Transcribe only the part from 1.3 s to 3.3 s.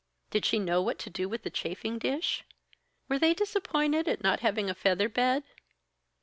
the chaffing dish?" "Were